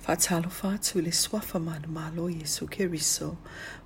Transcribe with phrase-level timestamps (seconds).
[0.00, 3.36] Whaatalo fatu le suafa mana malo Yesu Keriso.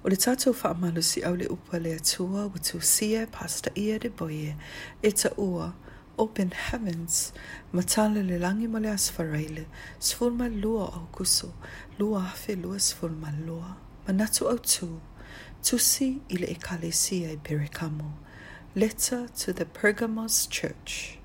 [0.05, 3.99] O le fa whaamalo si au le upa le atua wa tu sia pasta ia
[3.99, 4.55] de boie
[5.03, 5.75] e ua.
[6.17, 7.33] Open heavens,
[7.73, 9.65] matala le langi ma le asfareile,
[9.99, 11.53] sfulma lua au kuso,
[11.99, 13.77] lua afe lua sfulma lua.
[14.07, 15.01] Manatu au tu,
[15.65, 18.13] tusi ile kalesia i perikamo.
[18.77, 21.19] Letter to the Pergamos Church.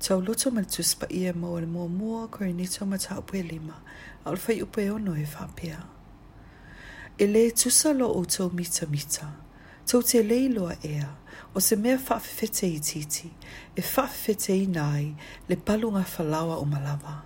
[0.00, 1.90] Tau loto mal tus pa ia mo al mo
[2.30, 3.82] ko ni to ma ta upe lima,
[4.24, 5.80] al fai upe o no e whapea.
[7.18, 9.34] E le tusa lo o tau mita mita,
[9.86, 11.08] tau te leiloa ea,
[11.52, 13.32] o se mea whawhewhete i titi,
[13.76, 15.16] e whawhewhete i nai
[15.48, 17.22] le palunga lawa o malawa.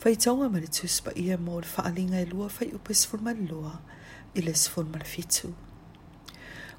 [0.00, 3.34] Fai taonga ma le tus pa ia mo fa alinga e lua fai upe sfurma
[3.34, 3.82] lua,
[4.34, 5.54] i le sfurma fitu.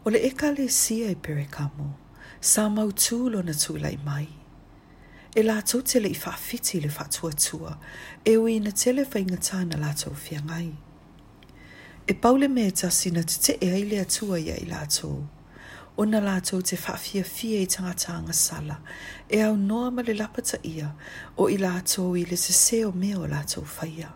[0.06, 1.86] O le eka le sia i e perekamo,
[2.42, 4.06] sa mautu na tūlai mai.
[4.06, 4.28] mai.
[5.38, 7.78] e la tau tele i whaafiti le whaatua tua,
[8.26, 10.72] e ui na tele whainga tāna la tau whiangai.
[12.08, 15.28] E paule me e tasi na te te e aile atua ia i la tau.
[15.98, 18.76] O na la tau te whaafia fia i tangata anga sala,
[19.30, 20.94] e au noa ma le lapata ia,
[21.38, 24.14] o i la tau i le se seo meo la tau whaia.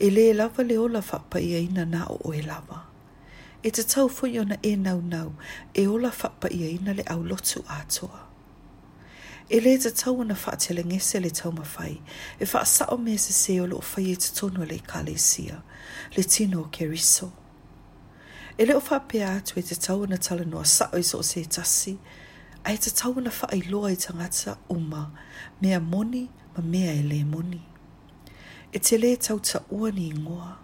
[0.00, 2.82] E le lava le ola whapa ia ina na o o e lava.
[3.62, 4.10] E te tau
[4.44, 5.32] na e nau nau,
[5.74, 8.08] e ola whapa ia ina le au lotu atoa.
[8.08, 8.33] toa
[9.50, 12.00] e le te tau ana wha te lengese le tau mawhai,
[12.40, 15.02] e wha sa o mea se se o lo whai e te tonu le ka
[15.02, 15.62] le sia,
[16.16, 17.32] le tino ke riso.
[18.58, 21.18] E le o wha pia atu e te tau ana tala noa sa o iso
[21.18, 21.98] e o se tasi,
[22.64, 25.12] a e te tau ana wha loa i tangata uma,
[25.60, 27.62] mea moni ma mea e le moni.
[28.72, 30.56] E te le tau ta ua ni ngoa,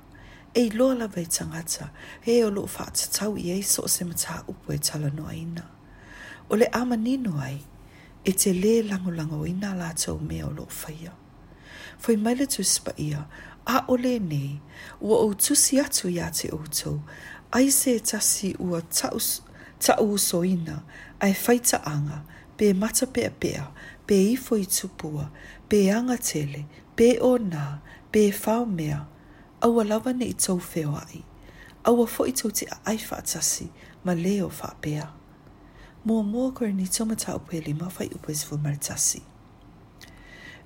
[0.55, 1.91] e loa la vei tangata,
[2.25, 5.34] e o lo wha te tau i eiso o se mata upo e tala noa
[5.34, 5.67] ina.
[6.48, 7.61] O le ama nino ai,
[8.24, 11.12] e te le lango lango i nga lātou mea o lo whaia.
[12.04, 13.22] Whai mai tu spa ia,
[13.66, 14.60] a o le ne,
[15.00, 17.02] ua o tusi atu ia te outou,
[17.52, 20.82] ai se tasi ua tau uso ina,
[21.20, 22.22] ai whaita anga,
[22.56, 23.70] pe mata pe a pea,
[24.06, 25.30] pe ifo i tupua,
[25.69, 26.66] pe anga tele,
[26.97, 27.80] pe o nā,
[28.12, 29.06] pe whao mea,
[29.60, 31.25] au a ne i tau whewai,
[31.84, 33.70] au a fo i tau te a aifa tasi,
[34.04, 35.19] ma leo wha pea
[36.09, 39.19] mō mō kore ni tomata o pēli ma fai upo esifu maritasi.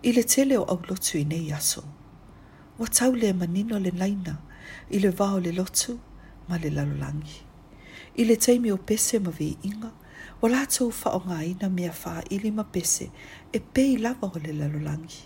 [0.06, 1.82] I le te o au lotu i nei aso.
[2.78, 4.36] Wa tau le manino le laina,
[4.90, 5.98] i le vaho le lotu,
[6.48, 7.42] ma le lalolangi.
[8.16, 9.90] I le teimi o pese ma vi inga,
[10.40, 13.08] wa lātou fa o ngā ina mea fā ili ma pese
[13.50, 15.24] e pei lava o le lalolangi.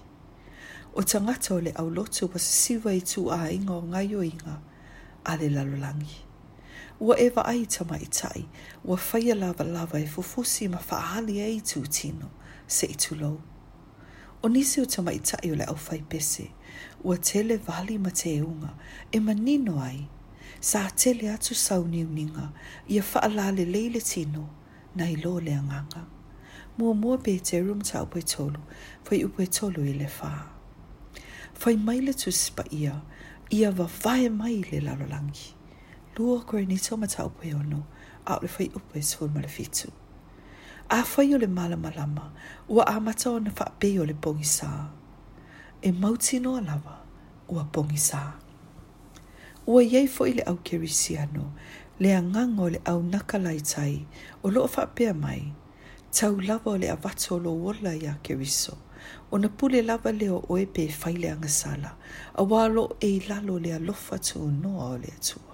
[0.96, 4.56] O tangata o le au lotu wa sisiwa i tu a inga o ngayo inga,
[5.24, 6.27] a le lalolangi
[7.00, 8.44] ua e vaai ta mai tai,
[8.84, 12.28] ua whaia lava lava e fufusi ma whaahali e i tū tino,
[12.66, 13.38] se i tū lou.
[14.42, 16.46] O nisi o ta mai tai o le au whai pese,
[17.04, 18.74] ua tele vali ma te eunga,
[19.14, 20.08] e ma nino ai,
[20.60, 22.52] sa tele atu sau ni uninga,
[22.88, 24.48] ia whaalale leile tino,
[24.94, 26.02] na i lo le anganga.
[26.78, 28.58] Mua mua pe te rum ta upoe tolu,
[29.06, 30.42] whai upoe tolu i e le whaa.
[31.62, 32.94] Whai maile tu spa ia,
[33.58, 35.10] ia va vae mai le lalolangi.
[35.14, 35.46] langi
[36.18, 37.84] lua koe ni tō mata upo e ono,
[38.26, 39.90] a o le whai upo e sō mara fitu.
[40.90, 42.30] A whai o le mala malama,
[42.68, 44.70] ua a mata o na wha pe o le pongi sā.
[45.82, 46.96] E mauti no lava,
[47.48, 48.22] ua pongi sā.
[49.66, 51.52] Ua iei fo i le au kerisi ano,
[52.00, 54.06] le a ngango le au nakalai tai,
[54.42, 55.54] o loo wha pe mai,
[56.10, 58.74] tau lava o le avato lo wola i a keriso,
[59.30, 61.90] o na pule lava leo o e pe whai le angasala,
[62.34, 65.47] a walo e i lalo le a alofa tu noa o le atua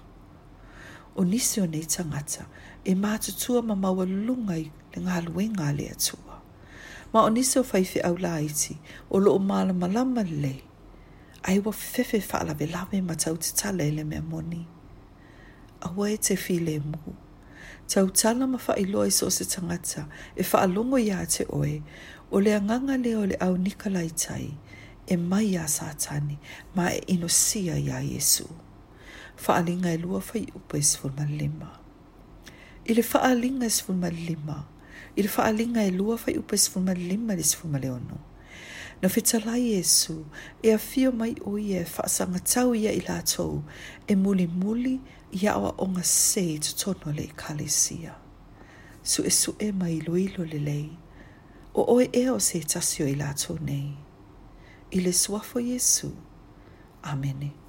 [1.17, 2.43] o nisi o nei tangata
[2.85, 4.65] e mātutua ma maua lunga i
[4.95, 6.41] le ngā luenga le atua.
[7.13, 8.75] Ma o nisi o faife au la iti
[9.11, 10.55] o loo māla malama le
[11.45, 14.65] ai wa fefe whaala ve lawe ma tau te tala ele mea moni.
[15.87, 17.15] A hua e te file mu.
[17.89, 21.79] Tau tala ma wha iloa i so se tangata e wha longo ia te oe
[22.33, 24.11] o le anganga le o le au nikalai
[25.07, 26.39] e mai a satani
[26.75, 28.49] ma e inosia ia Jesu
[29.37, 31.79] faalinga e lua fai upa e sifu malima.
[32.87, 34.65] I le faalinga e sifu malima,
[35.17, 38.19] i le faalinga e lua fai upa e sifu malima le sifu maleono.
[39.03, 40.25] Na fitalai Yesu,
[40.63, 43.63] e a fio mai ui e faasanga tau ia i lātou,
[44.09, 45.01] e muli muli
[45.33, 48.15] i awa onga se to tono le kalesia.
[49.03, 50.97] Su e su e mai luilo le lei,
[51.75, 53.93] o oe e o se tasio i lātou nei.
[54.95, 56.13] I le suafo Yesu,
[57.05, 57.37] Amen.
[57.43, 57.64] Amen.